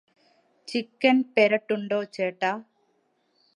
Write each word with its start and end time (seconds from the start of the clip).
Chicken 0.67 1.17
പെരെട്ടുണ്ടോ 1.33 2.03
ചേട്ടാ. 2.15 2.51